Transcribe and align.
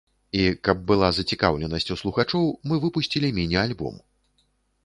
І, 0.37 0.39
каб 0.67 0.79
была 0.91 1.09
зацікаўленасць 1.17 1.91
у 1.97 1.99
слухачоў, 2.05 2.49
мы 2.73 2.83
выпусцілі 2.87 3.33
міні-альбом. 3.41 3.95